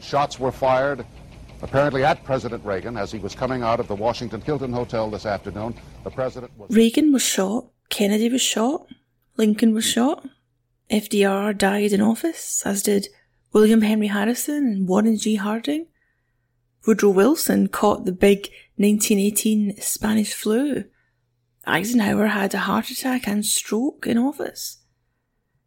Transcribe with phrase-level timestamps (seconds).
[0.00, 1.04] Shots were fired,
[1.60, 5.26] apparently at President Reagan as he was coming out of the Washington Hilton Hotel this
[5.26, 5.74] afternoon.
[6.04, 6.74] The president was.
[6.74, 8.86] Reagan was shot, Kennedy was shot,
[9.36, 10.26] Lincoln was shot,
[10.90, 13.08] FDR died in office, as did
[13.52, 15.34] William Henry Harrison and Warren G.
[15.34, 15.86] Harding.
[16.86, 20.84] Woodrow Wilson caught the big 1918 Spanish flu.
[21.66, 24.78] Eisenhower had a heart attack and stroke in office.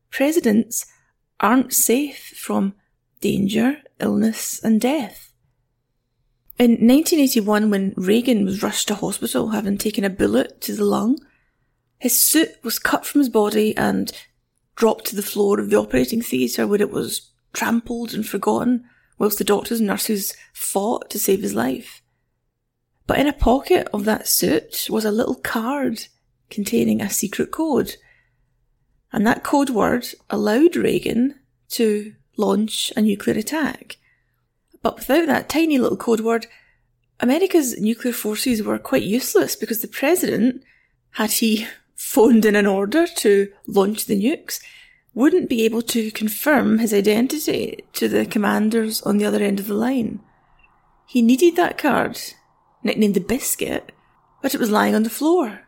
[0.10, 0.88] Presidents
[1.40, 2.74] aren't safe from
[3.22, 5.34] danger, illness, and death.
[6.60, 11.20] In 1981, when Reagan was rushed to hospital having taken a bullet to the lung,
[12.00, 14.12] his suit was cut from his body and
[14.76, 18.86] dropped to the floor of the operating theatre where it was trampled and forgotten
[19.18, 22.02] whilst the doctors and nurses fought to save his life.
[23.08, 26.08] But in a pocket of that suit was a little card
[26.50, 27.96] containing a secret code.
[29.12, 31.40] And that code word allowed Reagan
[31.70, 33.98] to launch a nuclear attack.
[34.82, 36.48] But without that tiny little code word,
[37.20, 40.64] America's nuclear forces were quite useless because the president,
[41.12, 44.62] had he phoned in an order to launch the nukes,
[45.14, 49.66] wouldn't be able to confirm his identity to the commanders on the other end of
[49.66, 50.20] the line.
[51.08, 52.20] He needed that card,
[52.84, 53.92] nicknamed the Biscuit,
[54.44, 55.62] but it was lying on the floor.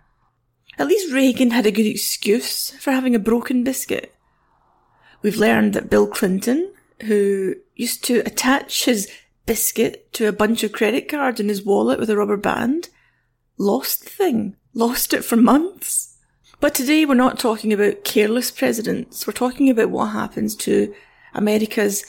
[0.77, 4.15] At least Reagan had a good excuse for having a broken biscuit.
[5.21, 9.09] We've learned that Bill Clinton, who used to attach his
[9.45, 12.89] biscuit to a bunch of credit cards in his wallet with a rubber band,
[13.57, 16.17] lost the thing, lost it for months.
[16.59, 19.25] But today we're not talking about careless presidents.
[19.25, 20.93] We're talking about what happens to
[21.33, 22.05] America's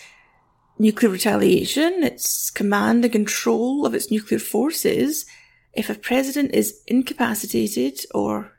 [0.79, 5.27] nuclear retaliation, its command and control of its nuclear forces,
[5.73, 8.53] if a president is incapacitated or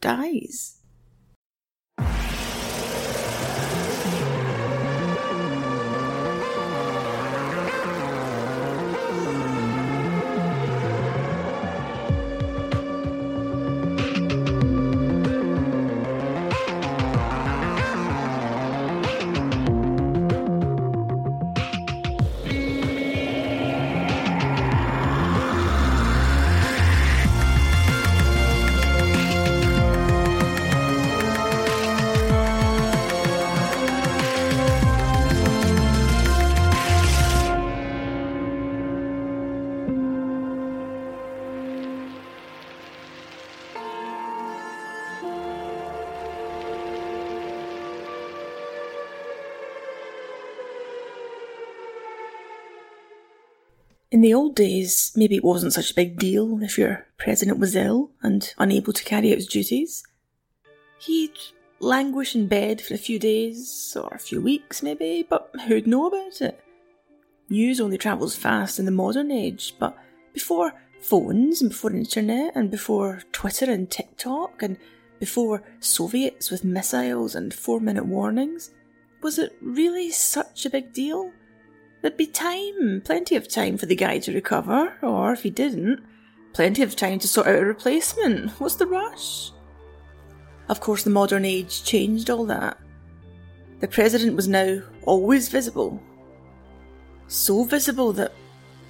[0.00, 0.79] dies.
[54.20, 57.74] In the old days, maybe it wasn't such a big deal if your president was
[57.74, 60.06] ill and unable to carry out his duties.
[60.98, 61.32] He'd
[61.78, 66.06] languish in bed for a few days or a few weeks, maybe, but who'd know
[66.06, 66.62] about it?
[67.48, 69.96] News only travels fast in the modern age, but
[70.34, 74.76] before phones and before internet and before Twitter and TikTok and
[75.18, 78.70] before Soviets with missiles and four minute warnings,
[79.22, 81.32] was it really such a big deal?
[82.00, 86.00] There'd be time, plenty of time for the guy to recover, or if he didn't,
[86.52, 88.52] plenty of time to sort out a replacement.
[88.52, 89.52] What's the rush?
[90.68, 92.78] Of course, the modern age changed all that.
[93.80, 96.02] The president was now always visible.
[97.26, 98.32] So visible that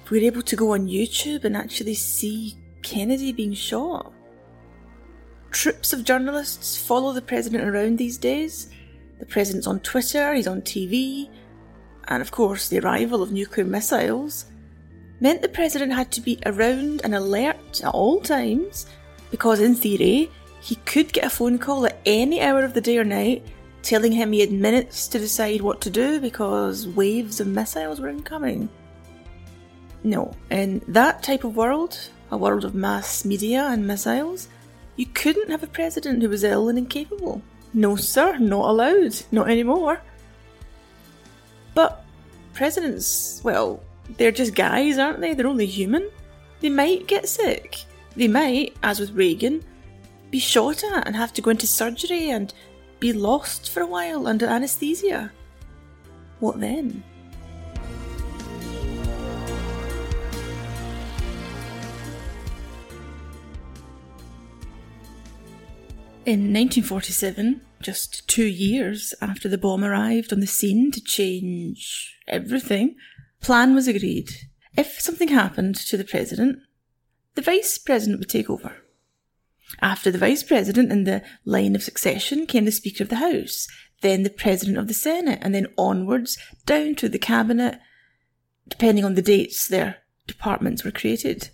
[0.09, 4.13] we're able to go on YouTube and actually see Kennedy being shot.
[5.51, 8.69] Troops of journalists follow the president around these days.
[9.19, 11.29] The president's on Twitter, he's on TV,
[12.11, 14.45] and of course the arrival of nuclear missiles,
[15.21, 18.85] meant the president had to be around and alert at all times
[19.29, 20.29] because, in theory,
[20.59, 23.45] he could get a phone call at any hour of the day or night
[23.81, 28.09] telling him he had minutes to decide what to do because waves of missiles were
[28.09, 28.69] incoming.
[30.03, 31.97] No, in that type of world,
[32.31, 34.49] a world of mass media and missiles,
[34.97, 37.41] you couldn't have a president who was ill and incapable.
[37.73, 40.01] No, sir, not allowed, not anymore.
[41.73, 42.03] But
[42.53, 43.81] presidents, well,
[44.17, 45.33] they're just guys, aren't they?
[45.33, 46.09] They're only human.
[46.59, 47.83] They might get sick.
[48.15, 49.63] They might, as with Reagan,
[50.29, 52.53] be shot at and have to go into surgery and
[52.99, 55.31] be lost for a while under anaesthesia.
[56.39, 57.03] What then?
[66.23, 72.95] In 1947, just two years after the bomb arrived on the scene to change everything,
[73.41, 74.29] plan was agreed.
[74.77, 76.59] If something happened to the president,
[77.33, 78.75] the vice president would take over.
[79.81, 83.67] After the vice president in the line of succession came the Speaker of the House,
[84.01, 86.37] then the President of the Senate, and then onwards
[86.67, 87.79] down to the Cabinet
[88.69, 89.97] depending on the dates their
[90.27, 91.49] departments were created.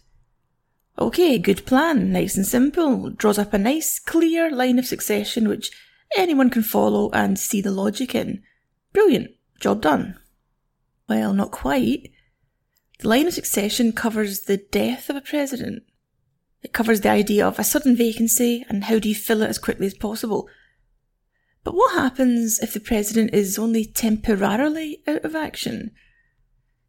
[1.00, 5.70] Okay, good plan, nice and simple, draws up a nice, clear line of succession which
[6.16, 8.42] anyone can follow and see the logic in.
[8.94, 10.18] Brilliant, job done.
[11.08, 12.12] Well, not quite.
[13.00, 15.84] The line of succession covers the death of a president.
[16.64, 19.60] It covers the idea of a sudden vacancy and how do you fill it as
[19.60, 20.50] quickly as possible.
[21.64, 25.92] But what happens if the president is only temporarily out of action?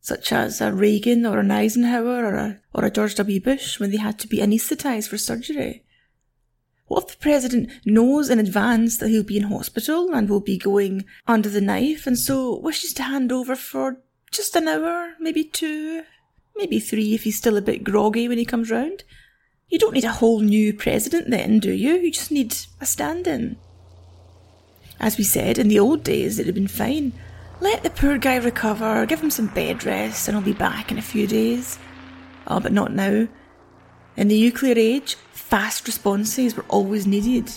[0.00, 3.40] Such as a Reagan or an Eisenhower or a, or a George W.
[3.40, 5.84] Bush when they had to be anaesthetised for surgery.
[6.86, 10.56] What if the president knows in advance that he'll be in hospital and will be
[10.56, 13.98] going under the knife and so wishes to hand over for
[14.30, 16.02] just an hour, maybe two,
[16.56, 19.04] maybe three if he's still a bit groggy when he comes round?
[19.68, 21.94] You don't need a whole new president then, do you?
[21.94, 23.58] You just need a stand in.
[24.98, 27.12] As we said, in the old days, it had been fine.
[27.60, 30.98] Let the poor guy recover, give him some bed rest, and he'll be back in
[30.98, 31.78] a few days.
[32.46, 33.26] Oh, but not now.
[34.16, 37.50] In the nuclear age, fast responses were always needed.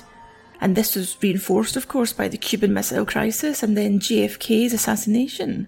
[0.59, 5.67] And this was reinforced, of course, by the Cuban Missile Crisis and then JFK's assassination.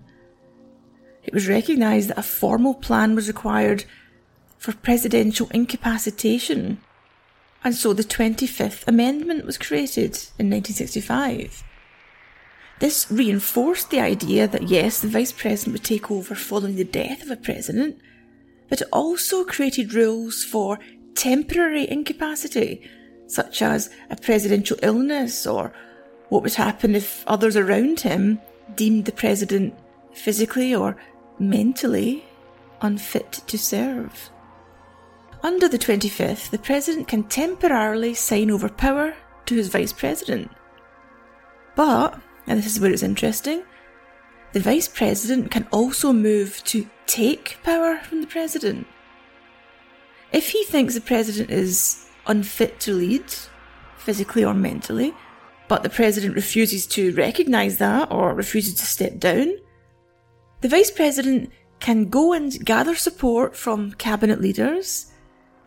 [1.24, 3.86] It was recognised that a formal plan was required
[4.58, 6.80] for presidential incapacitation.
[7.64, 11.64] And so the 25th Amendment was created in 1965.
[12.80, 17.24] This reinforced the idea that yes, the vice president would take over following the death
[17.24, 17.98] of a president,
[18.70, 20.80] but it also created rules for
[21.16, 22.90] temporary incapacity,
[23.28, 25.74] such as a presidential illness or
[26.30, 28.40] what would happen if others around him
[28.76, 29.74] deemed the president
[30.14, 30.98] physically or
[31.40, 32.26] mentally
[32.82, 34.30] unfit to serve.
[35.42, 39.14] Under the 25th, the President can temporarily sign over power
[39.46, 40.50] to his Vice President.
[41.76, 43.64] But, and this is where it's interesting,
[44.54, 48.88] the Vice President can also move to take power from the President.
[50.32, 53.26] If he thinks the President is unfit to lead,
[53.98, 55.14] physically or mentally,
[55.68, 59.56] but the President refuses to recognise that or refuses to step down,
[60.62, 65.14] the Vice President can go and gather support from Cabinet leaders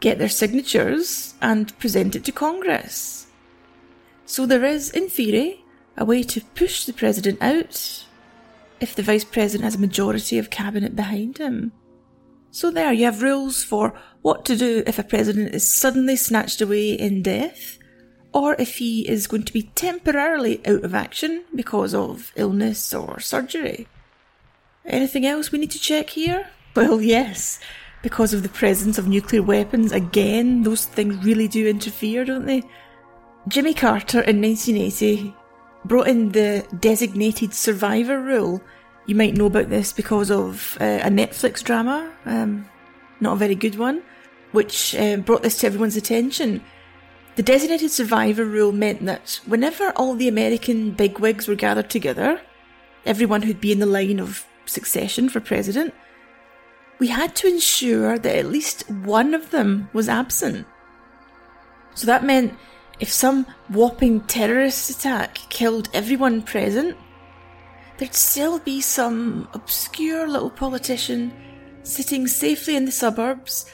[0.00, 3.26] get their signatures and present it to Congress.
[4.24, 5.64] So there is, in theory,
[5.96, 8.04] a way to push the president out
[8.80, 11.72] if the vice president has a majority of cabinet behind him.
[12.50, 16.60] So there you have rules for what to do if a president is suddenly snatched
[16.60, 17.78] away in death,
[18.32, 23.20] or if he is going to be temporarily out of action because of illness or
[23.20, 23.88] surgery.
[24.84, 26.48] Anything else we need to check here?
[26.76, 27.58] Well, yes
[28.06, 32.62] because of the presence of nuclear weapons, again, those things really do interfere, don't they?
[33.48, 35.34] Jimmy Carter in 1980
[35.86, 38.60] brought in the designated survivor rule.
[39.06, 42.68] You might know about this because of uh, a Netflix drama, um,
[43.20, 44.02] not a very good one,
[44.52, 46.62] which uh, brought this to everyone's attention.
[47.36, 52.40] The designated survivor rule meant that whenever all the American bigwigs were gathered together,
[53.04, 55.94] everyone who'd be in the line of succession for president,
[56.98, 60.66] we had to ensure that at least one of them was absent.
[61.94, 62.54] So that meant
[62.98, 66.96] if some whopping terrorist attack killed everyone present,
[67.98, 71.32] there'd still be some obscure little politician
[71.82, 73.70] sitting safely in the suburbs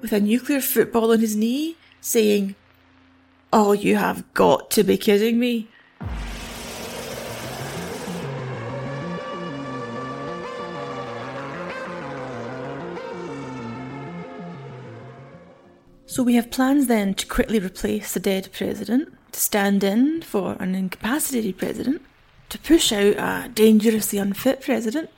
[0.00, 2.54] with a nuclear football on his knee saying,
[3.52, 5.68] Oh, you have got to be kidding me.
[16.08, 20.56] So we have plans then to quickly replace the dead president, to stand in for
[20.58, 22.00] an incapacitated president,
[22.48, 25.10] to push out a dangerously unfit president,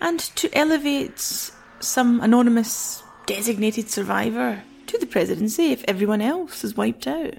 [0.00, 1.18] and to elevate
[1.80, 7.34] some anonymous designated survivor to the presidency if everyone else is wiped out.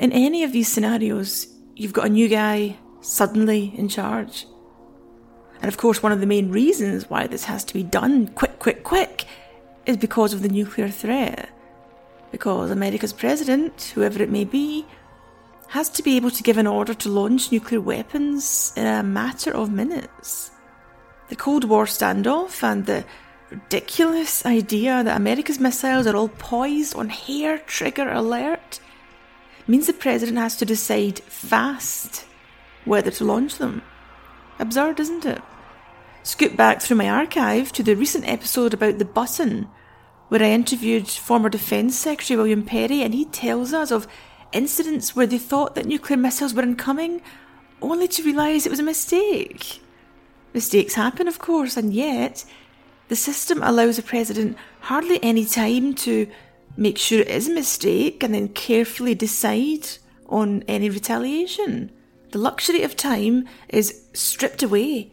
[0.00, 4.48] In any of these scenarios, you've got a new guy suddenly in charge.
[5.62, 8.58] And of course, one of the main reasons why this has to be done quick,
[8.58, 9.26] quick, quick
[9.86, 11.50] is because of the nuclear threat
[12.30, 14.86] because America's president, whoever it may be,
[15.68, 19.52] has to be able to give an order to launch nuclear weapons in a matter
[19.52, 20.50] of minutes.
[21.28, 23.04] The Cold War standoff and the
[23.50, 28.80] ridiculous idea that America's missiles are all poised on hair trigger alert
[29.66, 32.26] means the president has to decide fast
[32.84, 33.82] whether to launch them.
[34.58, 35.40] Absurd, isn't it?
[36.22, 39.68] Scoot back through my archive to the recent episode about the button
[40.30, 44.06] where I interviewed former Defence Secretary William Perry, and he tells us of
[44.52, 47.20] incidents where they thought that nuclear missiles were incoming,
[47.82, 49.80] only to realise it was a mistake.
[50.54, 52.44] Mistakes happen, of course, and yet
[53.08, 56.28] the system allows the president hardly any time to
[56.76, 59.88] make sure it is a mistake and then carefully decide
[60.28, 61.90] on any retaliation.
[62.30, 65.12] The luxury of time is stripped away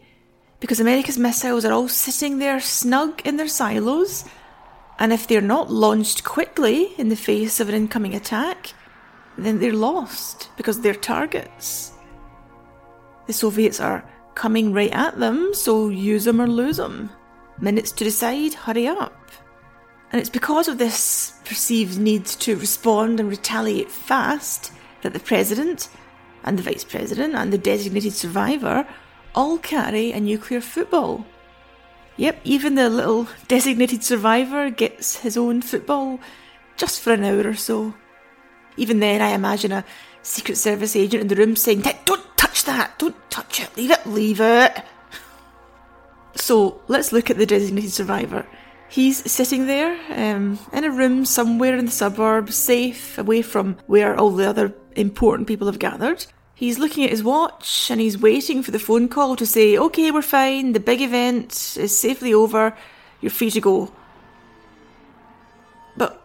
[0.60, 4.24] because America's missiles are all sitting there snug in their silos,
[4.98, 8.72] and if they're not launched quickly in the face of an incoming attack,
[9.36, 11.92] then they're lost because they're targets.
[13.26, 17.10] The Soviets are coming right at them, so use them or lose them.
[17.60, 19.30] Minutes to decide, hurry up.
[20.10, 25.88] And it's because of this perceived need to respond and retaliate fast that the President
[26.44, 28.86] and the Vice President and the designated survivor
[29.34, 31.26] all carry a nuclear football.
[32.18, 36.18] Yep, even the little designated survivor gets his own football
[36.76, 37.94] just for an hour or so.
[38.76, 39.84] Even then, I imagine a
[40.22, 42.98] Secret Service agent in the room saying, Don't touch that!
[42.98, 43.76] Don't touch it!
[43.76, 44.06] Leave it!
[44.06, 44.84] Leave it!
[46.34, 48.46] So, let's look at the designated survivor.
[48.88, 54.16] He's sitting there um, in a room somewhere in the suburbs, safe, away from where
[54.16, 56.26] all the other important people have gathered.
[56.58, 60.10] He's looking at his watch and he's waiting for the phone call to say, okay,
[60.10, 62.76] we're fine, the big event is safely over,
[63.20, 63.92] you're free to go.
[65.96, 66.20] But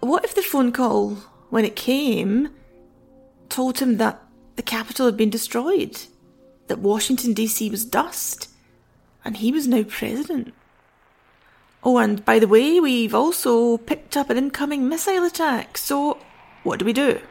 [0.00, 1.14] what if the phone call,
[1.48, 2.50] when it came,
[3.48, 4.22] told him that
[4.56, 5.98] the capital had been destroyed,
[6.66, 8.50] that Washington DC was dust,
[9.24, 10.52] and he was now president?
[11.82, 16.18] Oh, and by the way, we've also picked up an incoming missile attack, so
[16.62, 17.22] what do we do?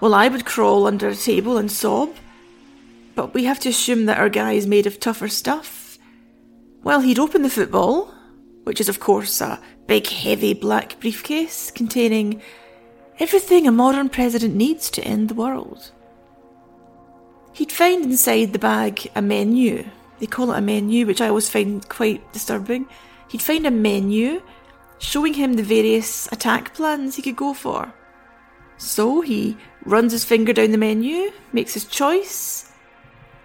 [0.00, 2.14] Well, I would crawl under a table and sob,
[3.14, 5.98] but we have to assume that our guy is made of tougher stuff.
[6.82, 8.12] Well, he'd open the football,
[8.64, 12.42] which is, of course, a big, heavy black briefcase containing
[13.18, 15.92] everything a modern president needs to end the world.
[17.54, 19.88] He'd find inside the bag a menu.
[20.18, 22.86] They call it a menu, which I always find quite disturbing
[23.34, 24.40] he'd find a menu
[24.98, 27.92] showing him the various attack plans he could go for.
[28.76, 32.72] So he runs his finger down the menu, makes his choice,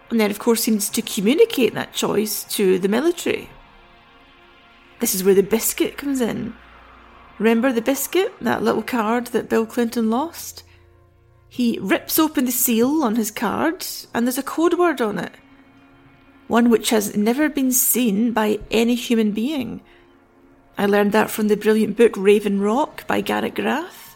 [0.09, 3.49] and then, of course, he needs to communicate that choice to the military.
[4.99, 6.55] This is where the biscuit comes in.
[7.37, 10.63] Remember the biscuit, that little card that Bill Clinton lost?
[11.47, 15.33] He rips open the seal on his card, and there's a code word on it
[16.49, 19.81] one which has never been seen by any human being.
[20.77, 24.08] I learned that from the brilliant book Raven Rock by Garrett Graff,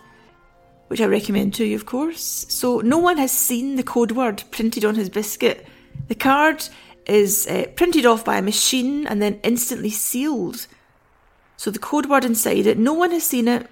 [0.93, 2.45] which I recommend to you, of course.
[2.49, 5.65] So, no one has seen the code word printed on his biscuit.
[6.07, 6.69] The card
[7.07, 10.67] is uh, printed off by a machine and then instantly sealed.
[11.57, 13.67] So, the code word inside it, no one has seen it,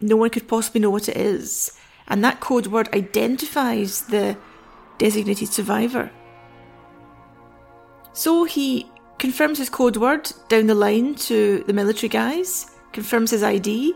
[0.00, 1.78] no one could possibly know what it is.
[2.08, 4.36] And that code word identifies the
[4.98, 6.10] designated survivor.
[8.12, 8.86] So he
[9.18, 13.94] confirms his code word down the line to the military guys, confirms his ID,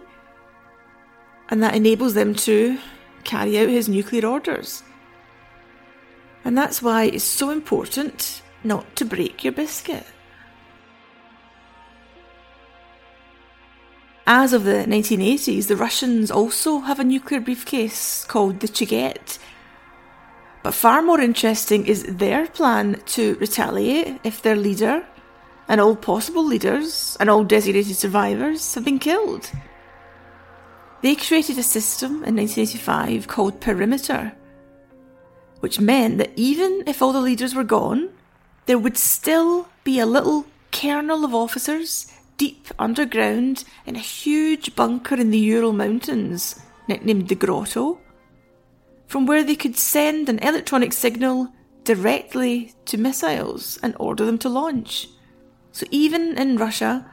[1.49, 2.79] and that enables them to
[3.25, 4.83] carry out his nuclear orders.
[6.45, 10.05] And that's why it's so important not to break your biscuit.
[14.27, 19.39] As of the 1980s, the Russians also have a nuclear briefcase called the Cheget,
[20.63, 25.07] but far more interesting is their plan to retaliate if their leader
[25.67, 29.51] and all possible leaders and all designated survivors have been killed.
[31.01, 34.33] They created a system in 1985 called Perimeter,
[35.61, 38.11] which meant that even if all the leaders were gone,
[38.67, 45.17] there would still be a little kernel of officers deep underground in a huge bunker
[45.17, 47.99] in the Ural Mountains, nicknamed the Grotto,
[49.07, 51.49] from where they could send an electronic signal
[51.85, 55.09] directly to missiles and order them to launch.
[55.73, 57.11] So even in Russia,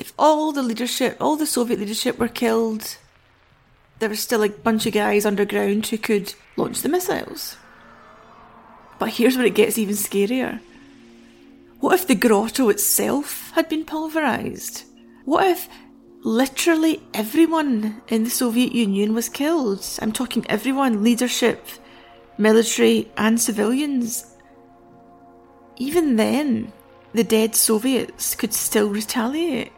[0.00, 2.96] if all the leadership, all the Soviet leadership were killed,
[3.98, 7.56] there was still a bunch of guys underground who could launch the missiles.
[8.98, 10.60] But here's where it gets even scarier.
[11.80, 14.84] What if the grotto itself had been pulverized?
[15.24, 15.68] What if
[16.22, 19.86] literally everyone in the Soviet Union was killed.
[20.00, 21.66] I'm talking everyone leadership,
[22.36, 24.26] military, and civilians.
[25.76, 26.72] Even then,
[27.14, 29.72] the dead Soviets could still retaliate.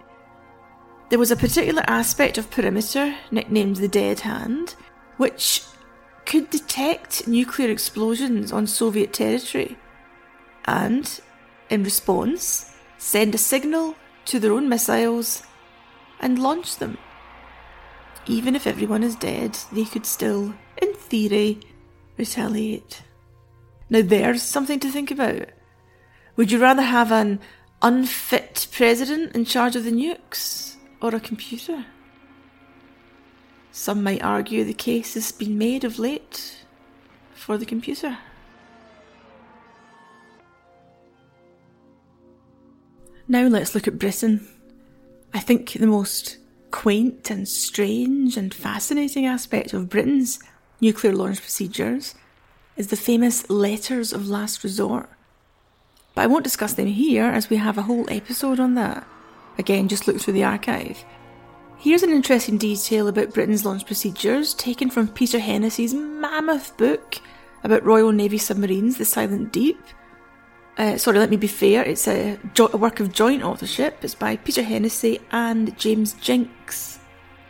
[1.13, 4.77] There was a particular aspect of perimeter, nicknamed the Dead Hand,
[5.19, 5.61] which
[6.25, 9.77] could detect nuclear explosions on Soviet territory
[10.65, 11.21] and,
[11.69, 15.43] in response, send a signal to their own missiles
[16.19, 16.97] and launch them.
[18.25, 21.61] Even if everyone is dead, they could still, in theory,
[22.17, 23.03] retaliate.
[23.91, 25.51] Now there's something to think about.
[26.37, 27.39] Would you rather have an
[27.83, 30.72] unfit president in charge of the nukes
[31.03, 31.85] or a computer?
[33.73, 36.65] Some might argue the case has been made of late
[37.35, 38.19] for the computer.
[43.27, 44.47] Now let's look at Britain.
[45.35, 46.37] I think the most
[46.71, 50.39] quaint and strange and fascinating aspect of Britain's
[50.81, 52.15] nuclear launch procedures
[52.77, 55.09] is the famous letters of last resort.
[56.15, 59.07] But I won't discuss them here as we have a whole episode on that.
[59.59, 61.05] Again, just look through the archive.
[61.79, 67.17] Here's an interesting detail about Britain's launch procedures taken from Peter Hennessy's mammoth book
[67.65, 69.81] about Royal Navy submarines, The Silent Deep.
[70.79, 73.99] Uh, sorry, let me be fair, it's a, jo- a work of joint authorship.
[74.03, 76.99] It's by Peter Hennessy and James Jinks.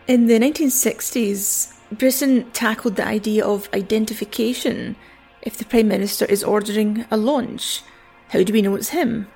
[0.08, 4.96] In the 1960s, Britain tackled the idea of identification
[5.42, 7.82] if the Prime Minister is ordering a launch.
[8.30, 9.28] How do we know it's him?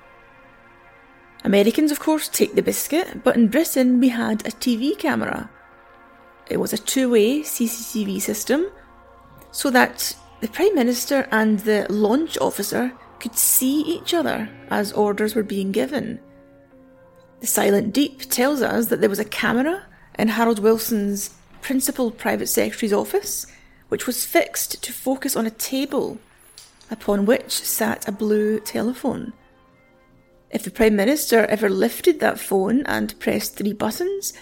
[1.47, 5.49] Americans, of course, take the biscuit, but in Britain we had a TV camera.
[6.49, 8.69] It was a two way CCTV system
[9.53, 15.35] so that the Prime Minister and the launch officer could see each other as orders
[15.35, 16.19] were being given.
[17.39, 19.85] The Silent Deep tells us that there was a camera
[20.19, 23.47] in Harold Wilson's principal private secretary's office,
[23.87, 26.19] which was fixed to focus on a table
[26.91, 29.31] upon which sat a blue telephone.
[30.49, 34.33] If the Prime Minister ever lifted that phone and pressed three buttons,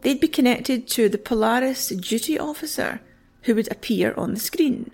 [0.00, 3.00] they'd be connected to the Polaris duty officer
[3.42, 4.90] who would appear on the screen.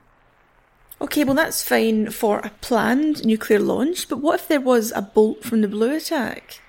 [1.00, 5.02] Okay, well, that's fine for a planned nuclear launch, but what if there was a
[5.02, 6.60] bolt from the blue attack?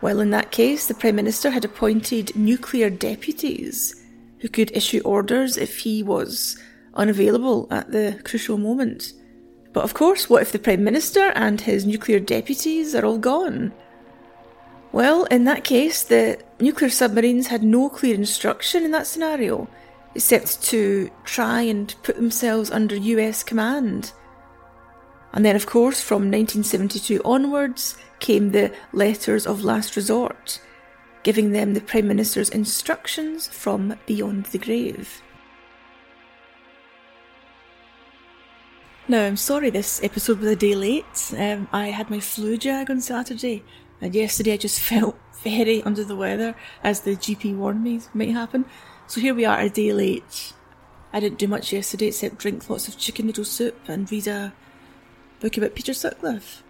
[0.00, 4.02] Well, in that case, the Prime Minister had appointed nuclear deputies
[4.40, 6.58] who could issue orders if he was
[6.94, 9.12] unavailable at the crucial moment.
[9.76, 13.74] But of course, what if the Prime Minister and his nuclear deputies are all gone?
[14.90, 19.68] Well, in that case, the nuclear submarines had no clear instruction in that scenario,
[20.14, 24.12] except to try and put themselves under US command.
[25.34, 30.58] And then, of course, from 1972 onwards came the letters of last resort,
[31.22, 35.20] giving them the Prime Minister's instructions from beyond the grave.
[39.08, 41.32] Now, I'm sorry this episode was a day late.
[41.38, 43.62] Um, I had my flu jag on Saturday,
[44.00, 48.30] and yesterday I just felt very under the weather, as the GP warned me might
[48.30, 48.64] happen.
[49.06, 50.54] So here we are, a day late.
[51.12, 54.52] I didn't do much yesterday except drink lots of chicken noodle soup and read a
[55.38, 56.64] book about Peter Sutcliffe.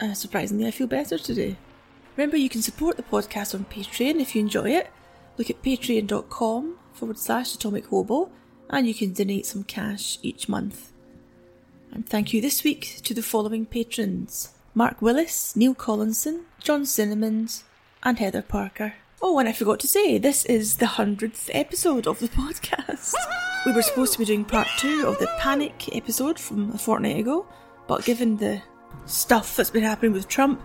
[0.00, 1.56] Uh, surprisingly, I feel better today.
[2.16, 4.90] Remember, you can support the podcast on Patreon if you enjoy it.
[5.36, 8.28] Look at patreon.com forward slash atomic hobo,
[8.68, 10.92] and you can donate some cash each month.
[11.92, 17.64] And thank you this week to the following patrons Mark Willis, Neil Collinson, John Cinnamons,
[18.02, 18.94] and Heather Parker.
[19.20, 23.14] Oh, and I forgot to say, this is the 100th episode of the podcast.
[23.66, 27.18] We were supposed to be doing part two of the panic episode from a fortnight
[27.18, 27.46] ago,
[27.88, 28.62] but given the
[29.06, 30.62] stuff that's been happening with Trump,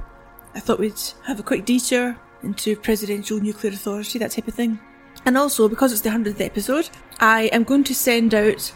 [0.53, 0.93] I thought we'd
[1.25, 4.79] have a quick detour into presidential nuclear authority, that type of thing.
[5.25, 8.71] And also, because it's the 100th episode, I am going to send out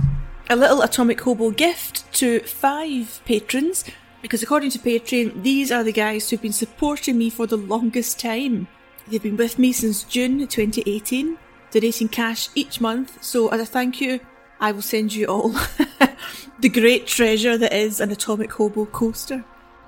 [0.49, 3.83] a little Atomic Hobo gift to five patrons,
[4.21, 8.19] because according to Patreon, these are the guys who've been supporting me for the longest
[8.19, 8.67] time.
[9.07, 11.37] They've been with me since June 2018,
[11.71, 13.23] donating cash each month.
[13.23, 14.19] So, as a thank you,
[14.59, 15.49] I will send you all
[16.59, 19.43] the great treasure that is an Atomic Hobo coaster.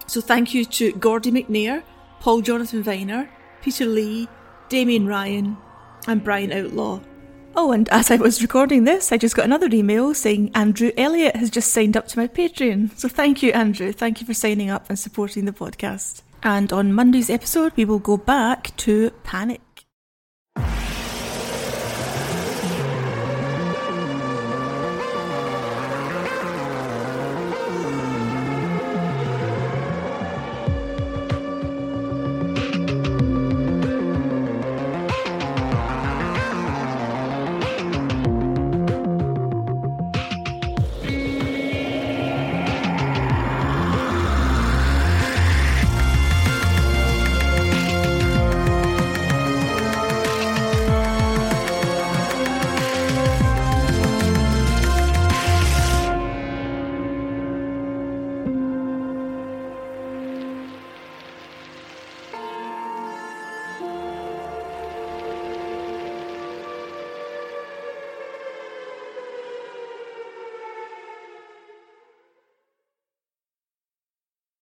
[0.08, 1.84] So, thank you to Gordy McNair,
[2.20, 3.30] Paul Jonathan Viner,
[3.62, 4.28] Peter Lee,
[4.68, 5.58] Damien Ryan,
[6.08, 7.00] and Brian Outlaw.
[7.56, 11.36] Oh, and as I was recording this, I just got another email saying Andrew Elliott
[11.36, 12.98] has just signed up to my Patreon.
[12.98, 13.92] So thank you, Andrew.
[13.92, 16.22] Thank you for signing up and supporting the podcast.
[16.42, 19.62] And on Monday's episode, we will go back to Panic.